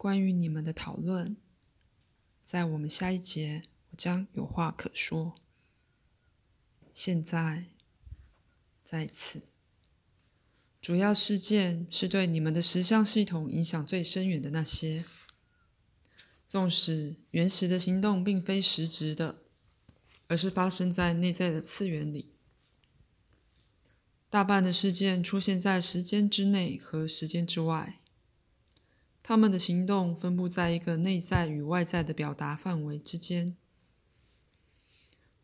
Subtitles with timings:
[0.00, 1.36] 关于你们的讨论，
[2.42, 5.34] 在我们下一节我将有话可说。
[6.94, 7.66] 现在，
[8.82, 9.42] 在此，
[10.80, 15.04] 主要事件是对你们的十项系统影响最深远的那些。
[16.48, 19.42] 纵使原始的行动并非实质的，
[20.28, 22.32] 而是发生在内在的次元里。
[24.30, 27.99] 大半的事件出现在时间之内和时间之外。
[29.30, 33.56] 他们的行动分布在一个内在与外在的表达范围之间。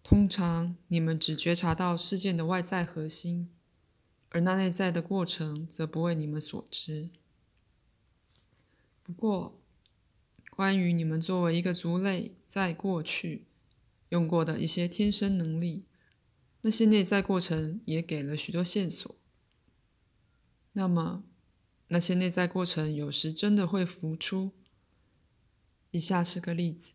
[0.03, 3.49] 通常，你们只觉察到事件的外在核心，
[4.31, 7.11] 而那内在的过程则不为你们所知。
[9.05, 9.63] 不过，
[10.51, 13.47] 关于你们作为一个族类在过去
[14.09, 15.85] 用过的一些天生能力，
[16.63, 19.15] 那些内在过程也给了许多线索。
[20.73, 21.23] 那么，
[21.89, 24.53] 那些内在过程有时真的会浮出。
[25.91, 26.93] 以下是个例子：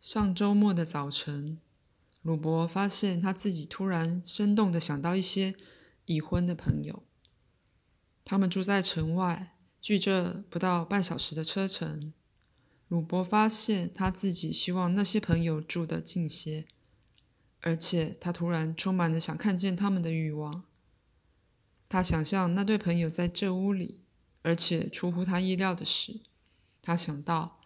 [0.00, 1.60] 上周末的早晨，
[2.22, 5.54] 鲁伯发现他自己突然生动地想到一些
[6.06, 7.04] 已婚的朋友，
[8.24, 9.52] 他们住在城外。
[9.80, 12.14] 距这不到半小时的车程，
[12.88, 16.64] 鲁伯发现他自己希望那些朋友住得近些，
[17.60, 20.64] 而且他突然充满了想看见他们的欲望。
[21.88, 24.02] 他想象那对朋友在这屋里，
[24.42, 26.20] 而且出乎他意料的是，
[26.82, 27.60] 他想到，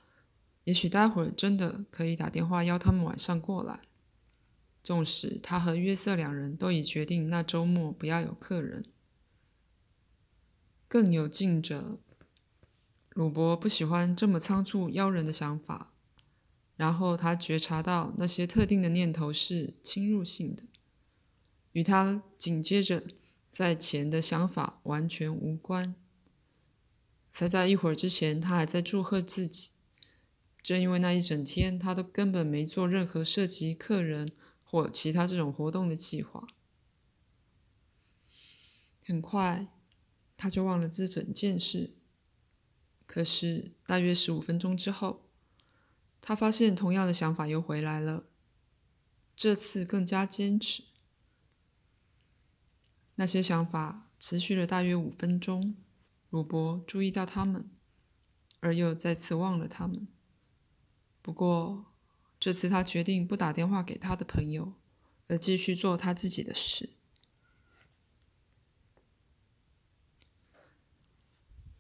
[0.65, 3.81] 也许待会儿真的可以打电话邀他们晚上过来。
[4.83, 8.87] 纵使他和约瑟两人都已决定那周末不要有客人，
[10.89, 12.01] 更有劲者。
[13.11, 15.93] 鲁伯不喜欢这么仓促邀人的想法，
[16.77, 20.63] 然后他觉察到那些特定的念头是侵入性的，
[21.73, 23.03] 与他紧接着
[23.59, 25.97] 在前的想法完全无关。
[27.29, 29.71] 才在一会儿之前，他还在祝贺自己，
[30.63, 34.31] 正因为那一整天他都根本没做任何涉及客人
[34.63, 36.47] 或其他这种活动的计划。
[39.05, 39.67] 很快，
[40.37, 41.95] 他就忘了这整件事。
[43.07, 45.29] 可是，大约十五分钟之后，
[46.21, 48.27] 他发现同样的想法又回来了，
[49.35, 50.85] 这次更加坚持。
[53.21, 55.75] 那些想法持续了大约五分钟，
[56.31, 57.69] 鲁伯注意到他们，
[58.61, 60.07] 而又再次忘了他们。
[61.21, 61.87] 不过，
[62.39, 64.75] 这次他决定不打电话给他的朋友，
[65.27, 66.91] 而继续做他自己的事。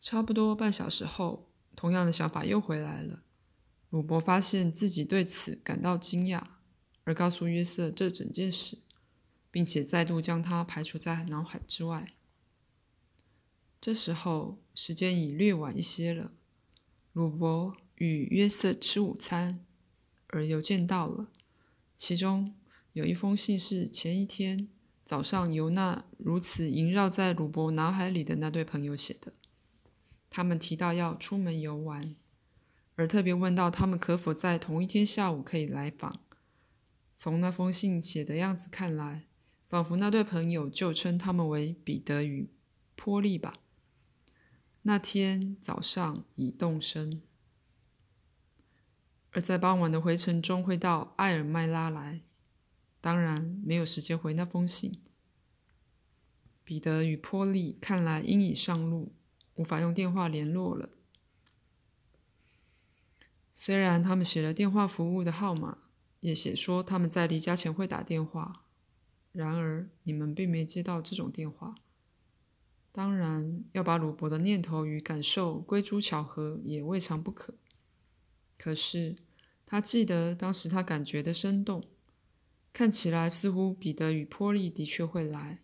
[0.00, 3.22] 差不多半小时后，同样的想法又回来了。
[3.90, 6.42] 鲁伯发现自己对此感到惊讶，
[7.04, 8.78] 而告诉约瑟这整件事，
[9.50, 12.12] 并且再度将它排除在脑海之外。
[13.80, 16.32] 这时候时间已略晚一些了。
[17.12, 19.64] 鲁伯与约瑟吃午餐，
[20.28, 21.28] 而邮件到了，
[21.96, 22.54] 其中
[22.92, 24.68] 有一封信是前一天
[25.04, 29.32] 早上由那如此萦绕在鲁伯脑海里的那对朋友写的。
[30.28, 32.14] 他们提到要出门游玩，
[32.96, 36.20] 而特别问到他们可否在同一天下午可以来访。
[37.16, 39.27] 从那封信写的样子看来，
[39.68, 42.50] 仿佛那对朋友就称他们为彼得与
[42.96, 43.58] 波利吧。
[44.82, 47.22] 那天早上已动身，
[49.32, 52.22] 而在傍晚的回程中会到埃尔麦拉来。
[53.00, 55.00] 当然没有时间回那封信。
[56.64, 59.14] 彼得与波利看来因已上路。
[59.54, 60.88] 无法用电话联络了。
[63.52, 65.78] 虽然他们写了电话服务的号码，
[66.20, 68.64] 也写说他们在离家前会打电话，
[69.38, 71.76] 然而你们并没接到这种电话。
[72.90, 77.54] 当然，要把鲁伯的念头与感受归诸巧合也未尝不可。
[78.56, 79.18] 可是
[79.64, 81.84] 他记得当时他感觉的生动，
[82.72, 85.60] 看起来似乎彼得与波利的确会来。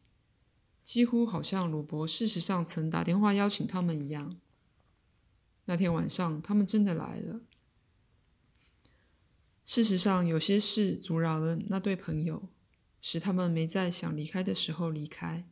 [0.85, 4.37] 几乎好像鲁伯事实上曾打电话邀请他们一样。
[5.65, 7.41] 那天晚上，他们真的来了。
[9.65, 12.49] 事实上，有些事阻扰了那对朋友，
[13.07, 15.47] 使他们没在想离开的时候离开。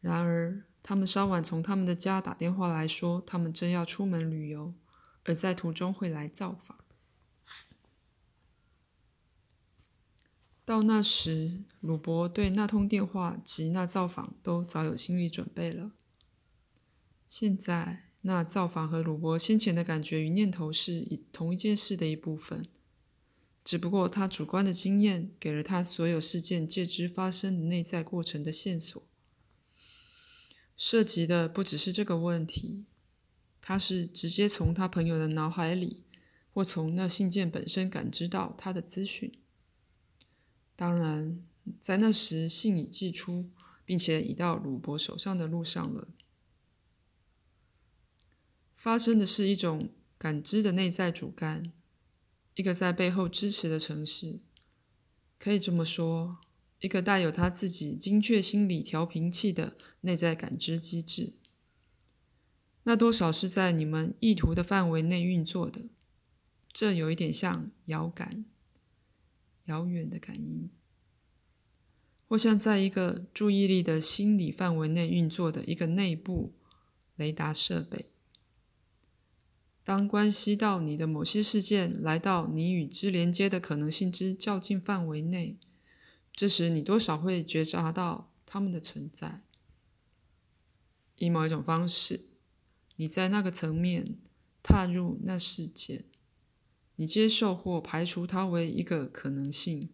[0.00, 4.72] 然而，他们稍晚从他们的家打电话来说，他们正要出门旅游，
[5.24, 6.78] 而在途中会来造访。
[10.64, 15.90] 到那时，鲁伯对那通电话及那造访都早有心理准备了。
[17.28, 22.68] 现在，那造访和鲁伯先前的感觉与念头是同一件事的一部分，
[23.68, 29.06] 只不过他主观的经验给了他所有事件借之发生的内在过程的线索。
[30.74, 32.86] 涉及的不只是这个问题，
[33.60, 36.04] 他是直接从他朋友的脑海里，
[36.54, 39.38] 或从那信件本身感知到他的资讯。
[40.74, 41.44] 当然，
[41.78, 43.50] 在那时信已寄出，
[43.84, 46.08] 并且已到鲁伯手上的路上了。
[48.72, 51.70] 发生的是一种感知的内在主干，
[52.58, 54.40] 一个在背后支持的城市。
[55.38, 56.38] 可以这么说，
[56.80, 61.34] 一个带有他自己精确心理调频器的内在感知机制。
[62.82, 65.82] 那多少是在你们意图的范围内运作的。
[66.72, 68.44] 这有一点像遥感。
[69.66, 70.70] 遥远的感应，
[72.26, 76.54] 或像在一个注意力的心理范围内运作的一个内部
[77.16, 78.06] 雷达设备。
[79.88, 85.56] 当关系到你的某些事件来到你与之连接的可能性之较近范围内，
[86.30, 89.44] 这时你多少会觉察到它们的存在。
[91.16, 92.20] 以某一种方式，
[92.96, 94.18] 你在那个层面
[94.62, 96.04] 踏入那事件。
[96.96, 99.88] 你接受或排除它为一个可能性。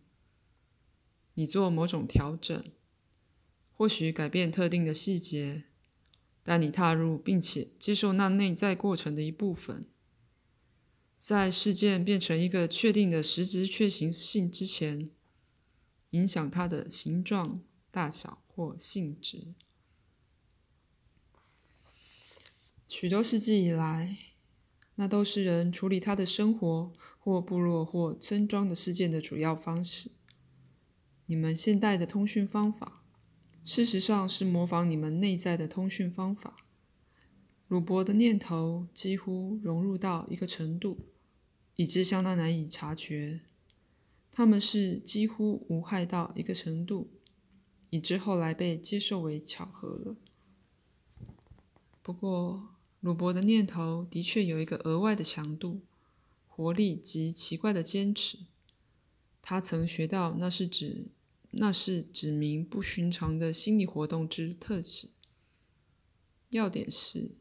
[1.35, 2.65] 你做某种调整，
[3.73, 5.67] 或许改变特定的细节，
[6.45, 9.89] 但你踏入并且接受那内在过程的一部分。
[11.19, 15.11] 在事件变成一个确定的实质确行性之前，
[16.11, 19.55] 影响它的形状、大小或性质。
[22.87, 24.19] 许多世纪以来。
[24.97, 30.13] 那都是人处理他的生活或部落或村庄的事件的主要方式。
[31.27, 33.04] 你们现代的通讯方法，
[33.65, 36.67] 事实上是模仿你们内在的通讯方法。
[37.67, 40.99] 鲁伯的念头几乎融入到一个程度，
[41.77, 43.41] 以致相当难以察觉。
[44.31, 47.11] 他们是几乎无害到一个程度，
[47.91, 50.17] 以致后来被接受为巧合了。
[52.03, 52.71] 不过。
[53.01, 55.83] 鲁伯的念头的确有一个额外的强度、
[56.49, 58.39] 活力及奇怪的坚持。
[59.43, 61.09] 他曾学到那是指
[61.57, 65.11] 那是指明不寻常的心理活动之特质。
[66.51, 67.33] 要点是，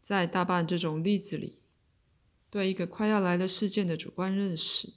[0.00, 1.60] 在大半这种例子里，
[2.50, 4.94] 对一个快要来的事件的主观认识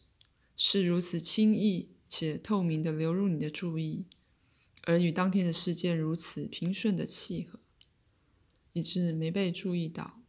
[0.56, 4.06] 是如此轻易且透明的流入你的注意，
[4.84, 7.60] 而与当天的事件如此平顺的契合。
[8.74, 10.22] 以致没被注意到，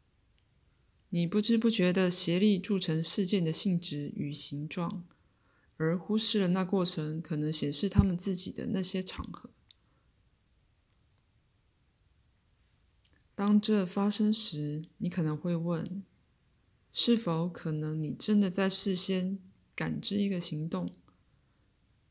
[1.10, 5.06] 你不知不觉地协力铸成事件的性质与形状，
[5.78, 9.48] 而忽视了那过程可能显示他们自己的那些场合。
[13.34, 16.04] 当这发生时，你可能会问：
[16.92, 19.38] 是否可能你真的在事先
[19.74, 20.92] 感知一个行动？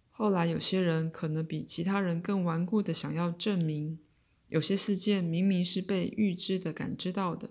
[0.10, 4.00] 后来有些人可能比其他人更顽固的想要证明。
[4.48, 7.50] 有些事件明明是被预知的感知到的，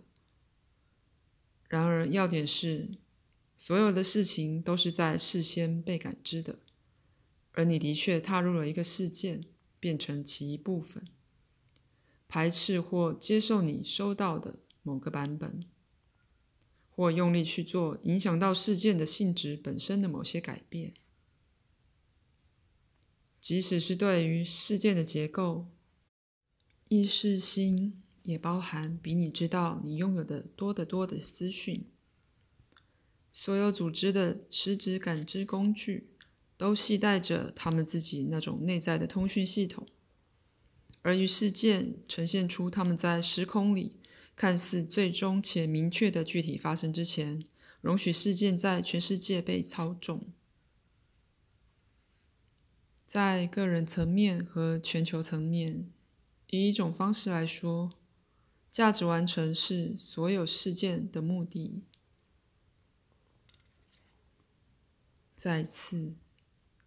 [1.68, 2.92] 然而要点是，
[3.56, 6.60] 所有的事情都是在事先被感知的，
[7.52, 9.46] 而你的确踏入了一个事件，
[9.80, 11.08] 变成其一部分，
[12.28, 15.64] 排斥或接受你收到的某个版本，
[16.90, 20.92] 或用力去做影响到事件的性质本身的某些改变，
[23.40, 25.68] 即使是对于事件的结构。
[26.88, 31.90] 意识心也包含比你知道你拥有的多得多的资讯。
[33.38, 36.08] 所有组织的实质感知工具
[36.56, 39.86] 都系带着他们自己那种内在的通讯系统，
[41.02, 43.98] 而于事件呈现出他们在时空里
[44.34, 47.44] 看似最终且明确的具体发生之前，
[47.82, 50.32] 容许事件在全世界被操纵。
[53.06, 55.90] 在个人层面和全球层面。
[56.48, 57.92] 以一种方式来说，
[58.70, 61.84] 价值完成是所有事件的目的。
[65.36, 66.16] 再次，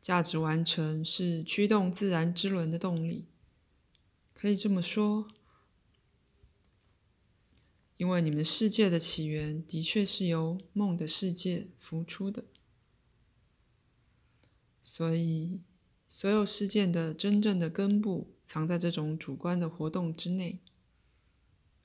[0.02, 3.28] 价值完成是驱动自然之轮的动力。
[4.34, 5.32] 可以这么说，
[7.96, 12.46] 因为你们世界的起源的确是由梦的世界浮出的，
[14.82, 15.64] 所以
[16.08, 18.36] 所有事件的真正的根部。
[18.50, 20.60] 藏在这种主观的活动之内，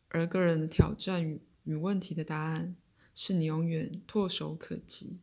[0.08, 2.74] 而个人的挑战与与问题的答案，
[3.14, 5.20] 是你永远唾手可及，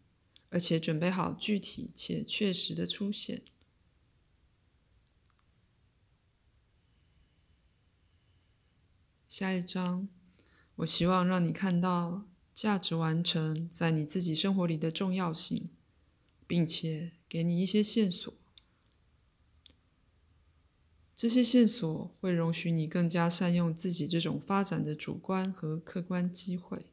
[0.52, 3.42] 而且准备好具体且确实的出现。
[9.28, 10.10] 下一章，
[10.76, 15.72] 我希望让你看到价值完成在你自己生活里的重要性，
[16.46, 18.32] 并且给你一些线索。
[21.16, 26.88] 这些线索会容许你更加善用自己这种发展的主观和客观机会。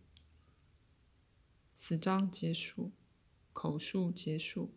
[1.74, 2.92] 此章结束，
[3.60, 4.70] 口述结束，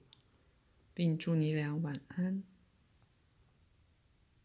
[0.92, 2.44] 并祝你俩晚安。